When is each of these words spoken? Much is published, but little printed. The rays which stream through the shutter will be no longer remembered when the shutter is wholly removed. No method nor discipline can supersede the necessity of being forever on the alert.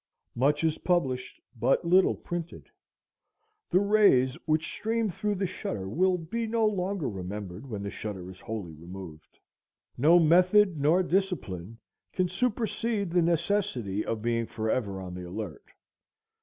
Much 0.33 0.63
is 0.63 0.79
published, 0.79 1.39
but 1.55 1.85
little 1.85 2.15
printed. 2.15 2.67
The 3.69 3.79
rays 3.79 4.33
which 4.47 4.65
stream 4.65 5.11
through 5.11 5.35
the 5.35 5.45
shutter 5.45 5.87
will 5.87 6.17
be 6.17 6.47
no 6.47 6.65
longer 6.65 7.07
remembered 7.07 7.67
when 7.69 7.83
the 7.83 7.91
shutter 7.91 8.27
is 8.31 8.39
wholly 8.39 8.73
removed. 8.73 9.37
No 9.99 10.17
method 10.17 10.79
nor 10.81 11.03
discipline 11.03 11.77
can 12.13 12.27
supersede 12.29 13.11
the 13.11 13.21
necessity 13.21 14.03
of 14.03 14.23
being 14.23 14.47
forever 14.47 14.99
on 14.99 15.13
the 15.13 15.27
alert. 15.29 15.65